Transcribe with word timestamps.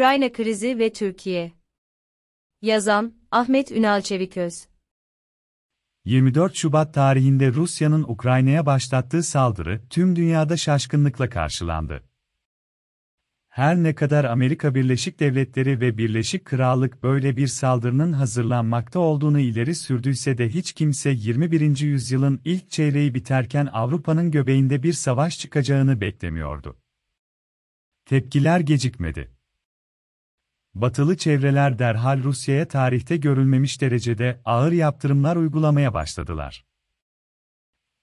Ukrayna 0.00 0.32
krizi 0.32 0.78
ve 0.78 0.92
Türkiye. 0.92 1.52
Yazan 2.62 3.14
Ahmet 3.30 3.72
Ünal 3.72 4.00
Çeviköz. 4.02 4.68
24 6.04 6.56
Şubat 6.56 6.94
tarihinde 6.94 7.52
Rusya'nın 7.52 8.02
Ukrayna'ya 8.02 8.66
başlattığı 8.66 9.22
saldırı 9.22 9.80
tüm 9.90 10.16
dünyada 10.16 10.56
şaşkınlıkla 10.56 11.28
karşılandı. 11.28 12.04
Her 13.48 13.76
ne 13.76 13.94
kadar 13.94 14.24
Amerika 14.24 14.74
Birleşik 14.74 15.20
Devletleri 15.20 15.80
ve 15.80 15.98
Birleşik 15.98 16.44
Krallık 16.44 17.02
böyle 17.02 17.36
bir 17.36 17.46
saldırının 17.46 18.12
hazırlanmakta 18.12 18.98
olduğunu 19.00 19.40
ileri 19.40 19.74
sürdüyse 19.74 20.38
de 20.38 20.48
hiç 20.48 20.72
kimse 20.72 21.10
21. 21.10 21.78
yüzyılın 21.80 22.40
ilk 22.44 22.70
çeyreği 22.70 23.14
biterken 23.14 23.68
Avrupa'nın 23.72 24.30
göbeğinde 24.30 24.82
bir 24.82 24.92
savaş 24.92 25.38
çıkacağını 25.38 26.00
beklemiyordu. 26.00 26.76
Tepkiler 28.04 28.60
gecikmedi. 28.60 29.39
Batılı 30.74 31.16
çevreler 31.16 31.78
derhal 31.78 32.22
Rusya'ya 32.22 32.68
tarihte 32.68 33.16
görülmemiş 33.16 33.80
derecede 33.80 34.40
ağır 34.44 34.72
yaptırımlar 34.72 35.36
uygulamaya 35.36 35.94
başladılar. 35.94 36.64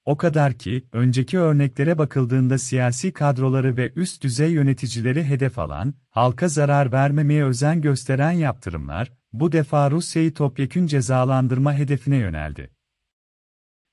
O 0.05 0.17
kadar 0.17 0.53
ki, 0.53 0.88
önceki 0.91 1.39
örneklere 1.39 1.98
bakıldığında 1.98 2.58
siyasi 2.58 3.13
kadroları 3.13 3.77
ve 3.77 3.94
üst 3.95 4.23
düzey 4.23 4.52
yöneticileri 4.52 5.23
hedef 5.23 5.59
alan, 5.59 5.94
halka 6.09 6.48
zarar 6.48 6.91
vermemeye 6.91 7.45
özen 7.45 7.81
gösteren 7.81 8.31
yaptırımlar, 8.31 9.11
bu 9.34 9.52
defa 9.52 9.91
Rusya'yı 9.91 10.34
topyekün 10.34 10.88
cezalandırma 10.88 11.73
hedefine 11.73 12.17
yöneldi. 12.17 12.72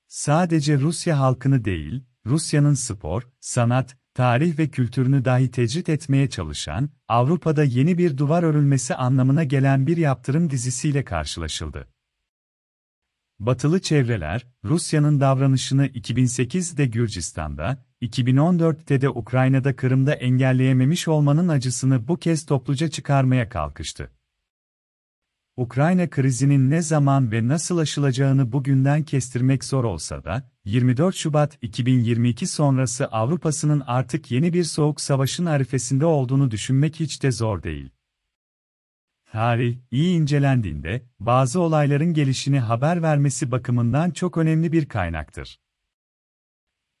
Sadece 0.07 0.79
Rusya 0.79 1.19
halkını 1.19 1.65
değil, 1.65 2.03
Rusya'nın 2.25 2.73
spor, 2.73 3.23
sanat, 3.39 3.97
tarih 4.15 4.59
ve 4.59 4.67
kültürünü 4.67 5.25
dahi 5.25 5.51
tecrit 5.51 5.89
etmeye 5.89 6.29
çalışan, 6.29 6.89
Avrupa'da 7.07 7.63
yeni 7.63 7.97
bir 7.97 8.17
duvar 8.17 8.43
örülmesi 8.43 8.95
anlamına 8.95 9.43
gelen 9.43 9.87
bir 9.87 9.97
yaptırım 9.97 10.49
dizisiyle 10.49 11.03
karşılaşıldı. 11.03 11.87
Batılı 13.39 13.81
çevreler, 13.81 14.47
Rusya'nın 14.63 15.19
davranışını 15.19 15.87
2008'de 15.87 16.85
Gürcistan'da, 16.85 17.85
2014'te 18.01 19.01
de 19.01 19.09
Ukrayna'da 19.09 19.75
Kırım'da 19.75 20.13
engelleyememiş 20.13 21.07
olmanın 21.07 21.47
acısını 21.47 22.07
bu 22.07 22.17
kez 22.17 22.45
topluca 22.45 22.87
çıkarmaya 22.87 23.49
kalkıştı. 23.49 24.11
Ukrayna 25.57 26.09
krizinin 26.09 26.69
ne 26.69 26.81
zaman 26.81 27.31
ve 27.31 27.47
nasıl 27.47 27.77
aşılacağını 27.77 28.51
bugünden 28.51 29.03
kestirmek 29.03 29.63
zor 29.63 29.83
olsa 29.83 30.23
da, 30.23 30.51
24 30.65 31.15
Şubat 31.15 31.57
2022 31.61 32.47
sonrası 32.47 33.07
Avrupa'sının 33.07 33.83
artık 33.87 34.31
yeni 34.31 34.53
bir 34.53 34.63
soğuk 34.63 35.01
savaşın 35.01 35.45
arifesinde 35.45 36.05
olduğunu 36.05 36.51
düşünmek 36.51 36.99
hiç 36.99 37.23
de 37.23 37.31
zor 37.31 37.63
değil. 37.63 37.89
Tarih, 39.31 39.77
iyi 39.91 40.17
incelendiğinde, 40.17 41.05
bazı 41.19 41.59
olayların 41.59 42.13
gelişini 42.13 42.59
haber 42.59 43.01
vermesi 43.01 43.51
bakımından 43.51 44.11
çok 44.11 44.37
önemli 44.37 44.71
bir 44.71 44.85
kaynaktır. 44.85 45.59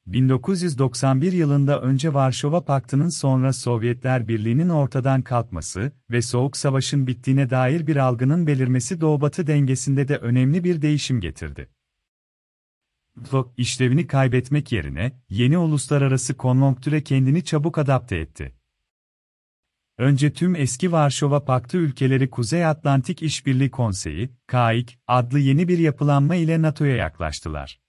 1991 0.07 1.31
yılında 1.31 1.81
önce 1.81 2.13
Varşova 2.13 2.65
Paktı'nın 2.65 3.09
sonra 3.09 3.53
Sovyetler 3.53 4.27
Birliği'nin 4.27 4.69
ortadan 4.69 5.21
kalkması 5.21 5.91
ve 6.11 6.21
Soğuk 6.21 6.57
Savaş'ın 6.57 7.07
bittiğine 7.07 7.49
dair 7.49 7.87
bir 7.87 7.95
algının 7.95 8.47
belirmesi 8.47 9.01
Doğu-Batı 9.01 9.47
dengesinde 9.47 10.07
de 10.07 10.17
önemli 10.17 10.63
bir 10.63 10.81
değişim 10.81 11.21
getirdi. 11.21 11.69
NATO, 13.15 13.53
işlevini 13.57 14.07
kaybetmek 14.07 14.71
yerine, 14.71 15.21
yeni 15.29 15.57
uluslararası 15.57 16.37
konjonktüre 16.37 17.03
kendini 17.03 17.43
çabuk 17.43 17.77
adapte 17.77 18.17
etti. 18.17 18.55
Önce 19.97 20.33
tüm 20.33 20.55
eski 20.55 20.91
Varşova 20.91 21.45
Paktı 21.45 21.77
ülkeleri 21.77 22.29
Kuzey 22.29 22.65
Atlantik 22.65 23.21
İşbirliği 23.21 23.71
Konseyi, 23.71 24.29
KAIK, 24.47 24.99
adlı 25.07 25.39
yeni 25.39 25.67
bir 25.67 25.77
yapılanma 25.77 26.35
ile 26.35 26.61
NATO'ya 26.61 26.95
yaklaştılar. 26.95 27.84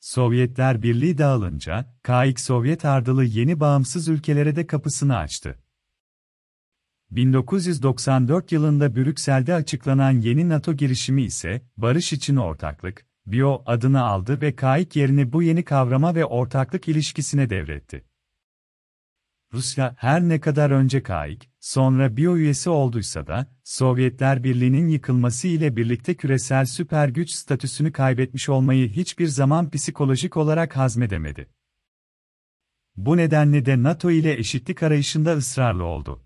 Sovyetler 0.00 0.82
Birliği 0.82 1.18
dağılınca, 1.18 1.94
KAIK 2.02 2.40
Sovyet 2.40 2.84
ardılı 2.84 3.24
yeni 3.24 3.60
bağımsız 3.60 4.08
ülkelere 4.08 4.56
de 4.56 4.66
kapısını 4.66 5.16
açtı. 5.16 5.58
1994 7.10 8.52
yılında 8.52 8.96
Brüksel'de 8.96 9.54
açıklanan 9.54 10.10
yeni 10.10 10.48
NATO 10.48 10.74
girişimi 10.74 11.22
ise, 11.22 11.62
Barış 11.76 12.12
için 12.12 12.36
Ortaklık, 12.36 13.06
BIO 13.26 13.62
adını 13.66 14.02
aldı 14.02 14.40
ve 14.40 14.56
KAIK 14.56 14.96
yerini 14.96 15.32
bu 15.32 15.42
yeni 15.42 15.64
kavrama 15.64 16.14
ve 16.14 16.24
ortaklık 16.24 16.88
ilişkisine 16.88 17.50
devretti. 17.50 18.09
Rusya 19.52 19.94
her 19.98 20.20
ne 20.20 20.40
kadar 20.40 20.70
önce 20.70 21.02
KAIK, 21.02 21.50
sonra 21.60 22.16
BIO 22.16 22.36
üyesi 22.36 22.70
olduysa 22.70 23.26
da, 23.26 23.46
Sovyetler 23.64 24.44
Birliği'nin 24.44 24.88
yıkılması 24.88 25.48
ile 25.48 25.76
birlikte 25.76 26.14
küresel 26.14 26.66
süper 26.66 27.08
güç 27.08 27.30
statüsünü 27.30 27.92
kaybetmiş 27.92 28.48
olmayı 28.48 28.88
hiçbir 28.88 29.26
zaman 29.26 29.70
psikolojik 29.70 30.36
olarak 30.36 30.76
hazmedemedi. 30.76 31.50
Bu 32.96 33.16
nedenle 33.16 33.66
de 33.66 33.82
NATO 33.82 34.10
ile 34.10 34.38
eşitlik 34.38 34.82
arayışında 34.82 35.36
ısrarlı 35.36 35.84
oldu. 35.84 36.22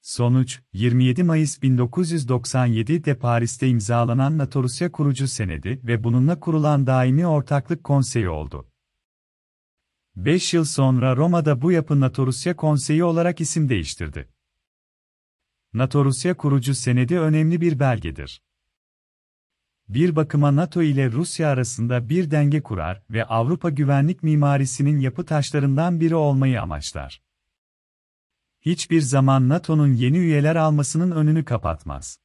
Sonuç, 0.00 0.60
27 0.72 1.22
Mayıs 1.22 1.58
1997'de 1.58 3.18
Paris'te 3.18 3.68
imzalanan 3.68 4.38
NATO-Rusya 4.38 4.92
kurucu 4.92 5.28
senedi 5.28 5.80
ve 5.84 6.04
bununla 6.04 6.40
kurulan 6.40 6.86
Daimi 6.86 7.26
Ortaklık 7.26 7.84
Konseyi 7.84 8.28
oldu. 8.28 8.68
5 10.16 10.54
yıl 10.54 10.64
sonra 10.64 11.16
Roma'da 11.16 11.62
bu 11.62 11.72
yapı 11.72 12.00
NATO-Rusya 12.00 12.56
Konseyi 12.56 13.04
olarak 13.04 13.40
isim 13.40 13.68
değiştirdi. 13.68 14.28
NATO-Rusya 15.74 16.36
kurucu 16.36 16.74
senedi 16.74 17.18
önemli 17.18 17.60
bir 17.60 17.78
belgedir. 17.78 18.42
Bir 19.88 20.16
bakıma 20.16 20.56
NATO 20.56 20.82
ile 20.82 21.12
Rusya 21.12 21.48
arasında 21.48 22.08
bir 22.08 22.30
denge 22.30 22.62
kurar 22.62 23.02
ve 23.10 23.24
Avrupa 23.24 23.70
güvenlik 23.70 24.22
mimarisinin 24.22 25.00
yapı 25.00 25.24
taşlarından 25.24 26.00
biri 26.00 26.14
olmayı 26.14 26.62
amaçlar. 26.62 27.22
Hiçbir 28.60 29.00
zaman 29.00 29.48
NATO'nun 29.48 29.92
yeni 29.92 30.18
üyeler 30.18 30.56
almasının 30.56 31.10
önünü 31.10 31.44
kapatmaz. 31.44 32.18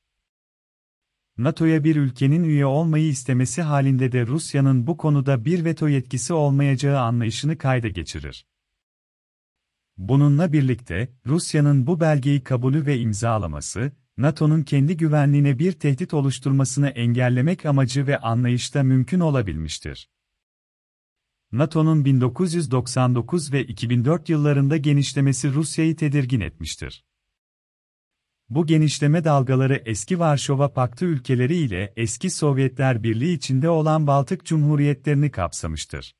NATO'ya 1.37 1.83
bir 1.83 1.95
ülkenin 1.95 2.43
üye 2.43 2.65
olmayı 2.65 3.07
istemesi 3.07 3.61
halinde 3.61 4.11
de 4.11 4.27
Rusya'nın 4.27 4.87
bu 4.87 4.97
konuda 4.97 5.45
bir 5.45 5.65
veto 5.65 5.87
yetkisi 5.87 6.33
olmayacağı 6.33 6.99
anlayışını 6.99 7.57
kayda 7.57 7.87
geçirir. 7.87 8.45
Bununla 9.97 10.53
birlikte, 10.53 11.09
Rusya'nın 11.25 11.87
bu 11.87 11.99
belgeyi 11.99 12.43
kabulü 12.43 12.85
ve 12.85 12.99
imzalaması, 12.99 13.91
NATO'nun 14.17 14.63
kendi 14.63 14.97
güvenliğine 14.97 15.59
bir 15.59 15.71
tehdit 15.71 16.13
oluşturmasını 16.13 16.89
engellemek 16.89 17.65
amacı 17.65 18.07
ve 18.07 18.17
anlayışta 18.17 18.83
mümkün 18.83 19.19
olabilmiştir. 19.19 20.09
NATO'nun 21.51 22.05
1999 22.05 23.53
ve 23.53 23.63
2004 23.63 24.29
yıllarında 24.29 24.77
genişlemesi 24.77 25.53
Rusya'yı 25.53 25.95
tedirgin 25.95 26.39
etmiştir. 26.39 27.03
Bu 28.51 28.65
genişleme 28.65 29.23
dalgaları 29.23 29.81
eski 29.85 30.19
Varşova 30.19 30.73
Paktı 30.73 31.05
ülkeleri 31.05 31.55
ile 31.55 31.93
eski 31.95 32.29
Sovyetler 32.29 33.03
Birliği 33.03 33.33
içinde 33.33 33.69
olan 33.69 34.07
Baltık 34.07 34.45
Cumhuriyetlerini 34.45 35.31
kapsamıştır. 35.31 36.15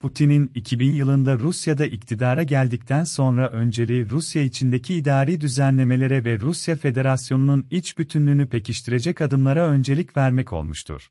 Putin'in 0.00 0.50
2000 0.54 0.92
yılında 0.92 1.38
Rusya'da 1.38 1.86
iktidara 1.86 2.42
geldikten 2.42 3.04
sonra 3.04 3.48
önceliği 3.48 4.10
Rusya 4.10 4.42
içindeki 4.42 4.94
idari 4.94 5.40
düzenlemelere 5.40 6.24
ve 6.24 6.40
Rusya 6.40 6.76
Federasyonu'nun 6.76 7.66
iç 7.70 7.98
bütünlüğünü 7.98 8.48
pekiştirecek 8.48 9.20
adımlara 9.20 9.66
öncelik 9.66 10.16
vermek 10.16 10.52
olmuştur. 10.52 11.08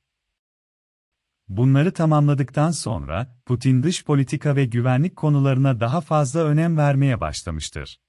Bunları 1.48 1.92
tamamladıktan 1.92 2.72
sonra, 2.72 3.38
Putin 3.46 3.84
dış 3.84 4.06
politika 4.06 4.56
ve 4.56 4.66
güvenlik 4.66 5.16
konularına 5.16 5.80
daha 5.80 6.02
fazla 6.02 6.44
önem 6.44 6.78
vermeye 6.78 7.22
başlamıştır. 7.22 8.00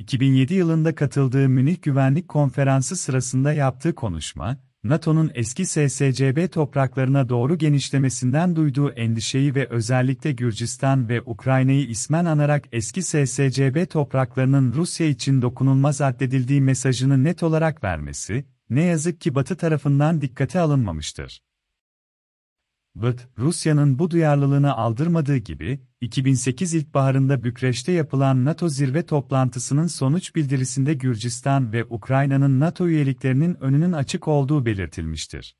2007 0.00 0.54
yılında 0.54 0.94
katıldığı 0.94 1.48
Münih 1.48 1.82
Güvenlik 1.82 2.28
Konferansı 2.28 2.96
sırasında 2.96 3.52
yaptığı 3.52 3.94
konuşma, 3.94 4.56
NATO'nun 4.84 5.30
eski 5.34 5.66
SSCB 5.66 6.52
topraklarına 6.52 7.28
doğru 7.28 7.58
genişlemesinden 7.58 8.56
duyduğu 8.56 8.90
endişeyi 8.90 9.54
ve 9.54 9.66
özellikle 9.68 10.32
Gürcistan 10.32 11.08
ve 11.08 11.22
Ukrayna'yı 11.22 11.86
ismen 11.86 12.24
anarak 12.24 12.64
eski 12.72 13.02
SSCB 13.02 13.90
topraklarının 13.90 14.72
Rusya 14.72 15.06
için 15.06 15.42
dokunulmaz 15.42 16.00
addedildiği 16.00 16.60
mesajını 16.60 17.24
net 17.24 17.42
olarak 17.42 17.84
vermesi, 17.84 18.44
ne 18.70 18.84
yazık 18.84 19.20
ki 19.20 19.34
Batı 19.34 19.56
tarafından 19.56 20.20
dikkate 20.20 20.60
alınmamıştır. 20.60 21.40
BıT, 23.02 23.28
Rusya'nın 23.38 23.98
bu 23.98 24.10
duyarlılığını 24.10 24.76
aldırmadığı 24.76 25.36
gibi, 25.36 25.80
2008 26.00 26.74
ilkbaharında 26.74 27.44
Bükreş'te 27.44 27.92
yapılan 27.92 28.44
NATO 28.44 28.68
zirve 28.68 29.06
toplantısının 29.06 29.86
sonuç 29.86 30.34
bildirisinde 30.34 30.94
Gürcistan 30.94 31.72
ve 31.72 31.84
Ukrayna'nın 31.84 32.60
NATO 32.60 32.88
üyeliklerinin 32.88 33.54
önünün 33.60 33.92
açık 33.92 34.28
olduğu 34.28 34.66
belirtilmiştir. 34.66 35.56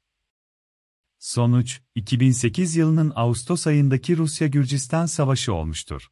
Sonuç, 1.18 1.80
2008 1.94 2.76
yılının 2.76 3.12
Ağustos 3.14 3.66
ayındaki 3.66 4.16
Rusya-Gürcistan 4.16 5.06
savaşı 5.06 5.54
olmuştur. 5.54 6.08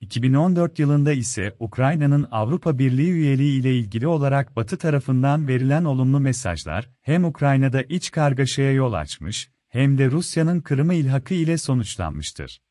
2014 0.00 0.78
yılında 0.78 1.12
ise 1.12 1.56
Ukrayna'nın 1.58 2.28
Avrupa 2.30 2.78
Birliği 2.78 3.10
üyeliği 3.10 3.60
ile 3.60 3.78
ilgili 3.78 4.06
olarak 4.06 4.56
Batı 4.56 4.78
tarafından 4.78 5.48
verilen 5.48 5.84
olumlu 5.84 6.20
mesajlar, 6.20 6.90
hem 7.00 7.24
Ukrayna'da 7.24 7.82
iç 7.82 8.10
kargaşaya 8.10 8.72
yol 8.72 8.92
açmış, 8.92 9.53
hem 9.74 9.98
de 9.98 10.10
Rusya'nın 10.10 10.60
Kırım'ı 10.60 10.94
ilhakı 10.94 11.34
ile 11.34 11.58
sonuçlanmıştır. 11.58 12.62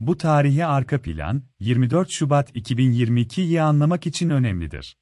Bu 0.00 0.16
tarihi 0.16 0.66
arka 0.66 1.02
plan, 1.02 1.42
24 1.60 2.10
Şubat 2.10 2.56
2022'yi 2.56 3.62
anlamak 3.62 4.06
için 4.06 4.30
önemlidir. 4.30 4.98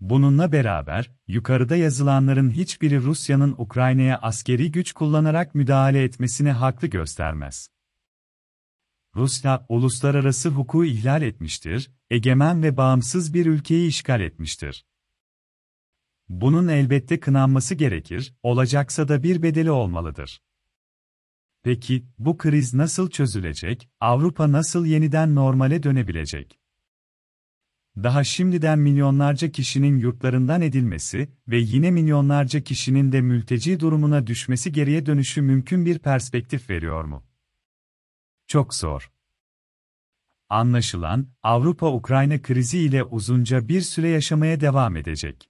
Bununla 0.00 0.52
beraber, 0.52 1.10
yukarıda 1.26 1.76
yazılanların 1.76 2.50
hiçbiri 2.50 3.02
Rusya'nın 3.02 3.54
Ukrayna'ya 3.58 4.18
askeri 4.18 4.72
güç 4.72 4.92
kullanarak 4.92 5.54
müdahale 5.54 6.04
etmesini 6.04 6.50
haklı 6.50 6.88
göstermez. 6.88 7.68
Rusya, 9.16 9.66
uluslararası 9.68 10.48
hukuku 10.48 10.84
ihlal 10.84 11.22
etmiştir, 11.22 11.90
egemen 12.10 12.62
ve 12.62 12.76
bağımsız 12.76 13.34
bir 13.34 13.46
ülkeyi 13.46 13.88
işgal 13.88 14.20
etmiştir. 14.20 14.84
Bunun 16.30 16.68
elbette 16.68 17.20
kınanması 17.20 17.74
gerekir, 17.74 18.34
olacaksa 18.42 19.08
da 19.08 19.22
bir 19.22 19.42
bedeli 19.42 19.70
olmalıdır. 19.70 20.42
Peki, 21.62 22.06
bu 22.18 22.36
kriz 22.36 22.74
nasıl 22.74 23.10
çözülecek, 23.10 23.88
Avrupa 24.00 24.52
nasıl 24.52 24.86
yeniden 24.86 25.34
normale 25.34 25.82
dönebilecek? 25.82 26.60
Daha 27.96 28.24
şimdiden 28.24 28.78
milyonlarca 28.78 29.50
kişinin 29.50 29.98
yurtlarından 29.98 30.62
edilmesi 30.62 31.28
ve 31.48 31.58
yine 31.58 31.90
milyonlarca 31.90 32.60
kişinin 32.60 33.12
de 33.12 33.20
mülteci 33.20 33.80
durumuna 33.80 34.26
düşmesi 34.26 34.72
geriye 34.72 35.06
dönüşü 35.06 35.42
mümkün 35.42 35.86
bir 35.86 35.98
perspektif 35.98 36.70
veriyor 36.70 37.04
mu? 37.04 37.26
Çok 38.46 38.74
zor. 38.74 39.12
Anlaşılan, 40.48 41.28
Avrupa-Ukrayna 41.42 42.42
krizi 42.42 42.78
ile 42.78 43.04
uzunca 43.04 43.68
bir 43.68 43.80
süre 43.80 44.08
yaşamaya 44.08 44.60
devam 44.60 44.96
edecek. 44.96 45.49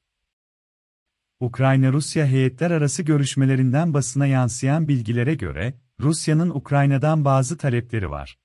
Ukrayna-Rusya 1.40 2.26
heyetler 2.26 2.70
arası 2.70 3.02
görüşmelerinden 3.02 3.94
basına 3.94 4.26
yansıyan 4.26 4.88
bilgilere 4.88 5.34
göre, 5.34 5.75
Rusya'nın 6.00 6.50
Ukrayna'dan 6.50 7.25
bazı 7.25 7.58
talepleri 7.58 8.10
var. 8.10 8.38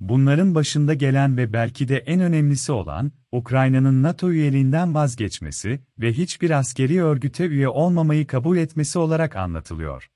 Bunların 0.00 0.54
başında 0.54 0.94
gelen 0.94 1.36
ve 1.36 1.52
belki 1.52 1.88
de 1.88 1.96
en 1.96 2.20
önemlisi 2.20 2.72
olan, 2.72 3.12
Ukrayna'nın 3.32 4.02
NATO 4.02 4.30
üyeliğinden 4.30 4.94
vazgeçmesi 4.94 5.80
ve 5.98 6.12
hiçbir 6.12 6.50
askeri 6.50 7.02
örgüte 7.02 7.46
üye 7.46 7.68
olmamayı 7.68 8.26
kabul 8.26 8.56
etmesi 8.56 8.98
olarak 8.98 9.36
anlatılıyor. 9.36 10.10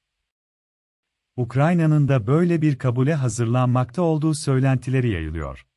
Ukrayna'nın 1.36 2.08
da 2.08 2.26
böyle 2.26 2.62
bir 2.62 2.78
kabule 2.78 3.14
hazırlanmakta 3.14 4.02
olduğu 4.02 4.34
söylentileri 4.34 5.10
yayılıyor. 5.10 5.67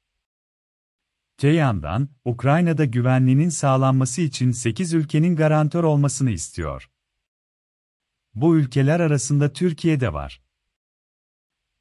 Te 1.41 1.49
yandan, 1.49 2.09
Ukrayna'da 2.25 2.85
güvenliğinin 2.85 3.49
sağlanması 3.49 4.21
için 4.21 4.51
8 4.51 4.93
ülkenin 4.93 5.35
garantör 5.35 5.83
olmasını 5.83 6.31
istiyor. 6.31 6.89
Bu 8.33 8.57
ülkeler 8.57 8.99
arasında 8.99 9.53
Türkiye 9.53 9.99
de 9.99 10.13
var. 10.13 10.43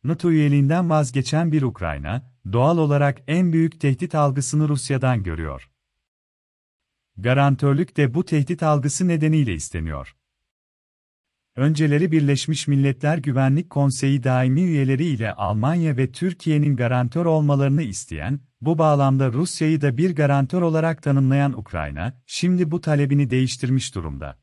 NATO 0.04 0.30
üyeliğinden 0.30 0.90
vazgeçen 0.90 1.52
bir 1.52 1.62
Ukrayna, 1.62 2.32
doğal 2.52 2.78
olarak 2.78 3.22
en 3.26 3.52
büyük 3.52 3.80
tehdit 3.80 4.14
algısını 4.14 4.68
Rusya'dan 4.68 5.22
görüyor. 5.22 5.70
Garantörlük 7.16 7.96
de 7.96 8.14
bu 8.14 8.24
tehdit 8.24 8.62
algısı 8.62 9.08
nedeniyle 9.08 9.54
isteniyor. 9.54 10.16
Önceleri 11.56 12.12
Birleşmiş 12.12 12.68
Milletler 12.68 13.18
Güvenlik 13.18 13.70
Konseyi 13.70 14.24
daimi 14.24 14.62
üyeleri 14.62 15.04
ile 15.04 15.32
Almanya 15.32 15.96
ve 15.96 16.12
Türkiye'nin 16.12 16.76
garantör 16.76 17.26
olmalarını 17.26 17.82
isteyen, 17.82 18.49
bu 18.60 18.78
bağlamda 18.78 19.32
Rusya'yı 19.32 19.80
da 19.80 19.96
bir 19.96 20.14
garantör 20.14 20.62
olarak 20.62 21.02
tanımlayan 21.02 21.58
Ukrayna, 21.58 22.20
şimdi 22.26 22.70
bu 22.70 22.80
talebini 22.80 23.30
değiştirmiş 23.30 23.94
durumda. 23.94 24.38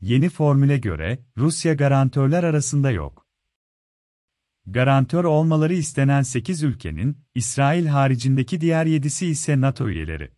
Yeni 0.00 0.28
formüle 0.28 0.78
göre, 0.78 1.18
Rusya 1.36 1.74
garantörler 1.74 2.44
arasında 2.44 2.90
yok. 2.90 3.26
Garantör 4.66 5.24
olmaları 5.24 5.74
istenen 5.74 6.22
8 6.22 6.62
ülkenin, 6.62 7.18
İsrail 7.34 7.86
haricindeki 7.86 8.60
diğer 8.60 8.86
7'si 8.86 9.24
ise 9.26 9.60
NATO 9.60 9.88
üyeleri. 9.88 10.32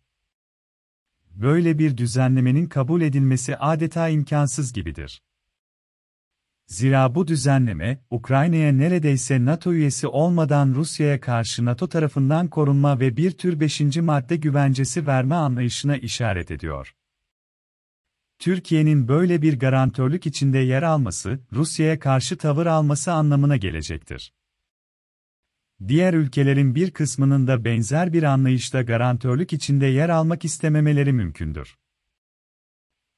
Böyle 1.29 1.79
bir 1.79 1.97
düzenlemenin 1.97 2.65
kabul 2.65 3.01
edilmesi 3.01 3.57
adeta 3.57 4.09
imkansız 4.09 4.73
gibidir. 4.73 5.21
Zira 6.69 7.15
bu 7.15 7.27
düzenleme, 7.27 7.99
Ukrayna'ya 8.09 8.71
neredeyse 8.71 9.45
NATO 9.45 9.73
üyesi 9.73 10.07
olmadan 10.07 10.75
Rusya'ya 10.75 11.19
karşı 11.19 11.65
NATO 11.65 11.89
tarafından 11.89 12.47
korunma 12.47 12.99
ve 12.99 13.17
bir 13.17 13.31
tür 13.31 13.59
5. 13.59 13.97
madde 13.97 14.35
güvencesi 14.35 15.07
verme 15.07 15.35
anlayışına 15.35 15.97
işaret 15.97 16.51
ediyor. 16.51 16.95
Türkiye'nin 18.39 19.07
böyle 19.07 19.41
bir 19.41 19.59
garantörlük 19.59 20.25
içinde 20.25 20.57
yer 20.57 20.83
alması, 20.83 21.39
Rusya'ya 21.53 21.99
karşı 21.99 22.37
tavır 22.37 22.65
alması 22.65 23.13
anlamına 23.13 23.57
gelecektir. 23.57 24.33
Diğer 25.87 26.13
ülkelerin 26.13 26.75
bir 26.75 26.91
kısmının 26.91 27.47
da 27.47 27.65
benzer 27.65 28.13
bir 28.13 28.23
anlayışla 28.23 28.81
garantörlük 28.81 29.53
içinde 29.53 29.85
yer 29.85 30.09
almak 30.09 30.45
istememeleri 30.45 31.13
mümkündür. 31.13 31.77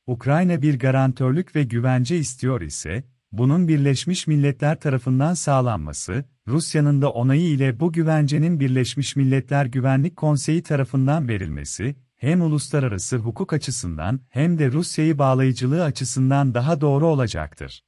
Ukrayna 0.07 0.61
bir 0.61 0.79
garantörlük 0.79 1.55
ve 1.55 1.63
güvence 1.63 2.17
istiyor 2.17 2.61
ise, 2.61 3.03
bunun 3.31 3.67
Birleşmiş 3.67 4.27
Milletler 4.27 4.79
tarafından 4.79 5.33
sağlanması, 5.33 6.25
Rusya'nın 6.47 7.01
da 7.01 7.09
onayı 7.09 7.49
ile 7.49 7.79
bu 7.79 7.91
güvencenin 7.91 8.59
Birleşmiş 8.59 9.15
Milletler 9.15 9.65
Güvenlik 9.65 10.15
Konseyi 10.15 10.63
tarafından 10.63 11.27
verilmesi, 11.27 11.95
hem 12.15 12.41
uluslararası 12.41 13.17
hukuk 13.17 13.53
açısından 13.53 14.19
hem 14.29 14.59
de 14.59 14.71
Rusya'yı 14.71 15.17
bağlayıcılığı 15.17 15.83
açısından 15.83 16.53
daha 16.53 16.81
doğru 16.81 17.07
olacaktır. 17.07 17.83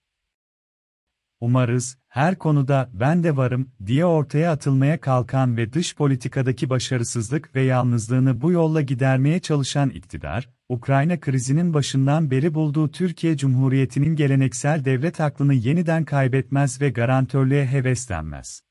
Umarız, 1.40 1.98
her 2.13 2.36
konuda 2.36 2.89
ben 2.94 3.24
de 3.24 3.38
varım 3.38 3.69
diye 3.86 4.06
ortaya 4.06 4.51
atılmaya 4.51 5.01
kalkan 5.01 5.57
ve 5.57 5.74
dış 5.74 5.95
politikadaki 5.95 6.69
başarısızlık 6.69 7.56
ve 7.56 7.62
yalnızlığını 7.62 8.42
bu 8.42 8.51
yolla 8.51 8.81
gidermeye 8.81 9.39
çalışan 9.39 9.89
iktidar, 9.89 10.50
Ukrayna 10.70 11.20
krizinin 11.20 11.74
başından 11.74 12.32
beri 12.32 12.53
bulduğu 12.53 12.91
Türkiye 12.91 13.38
Cumhuriyeti'nin 13.38 14.15
geleneksel 14.15 14.86
devlet 14.86 15.22
aklını 15.22 15.53
yeniden 15.53 16.05
kaybetmez 16.05 16.82
ve 16.82 16.89
garantörlüğe 16.89 17.65
heveslenmez. 17.65 18.62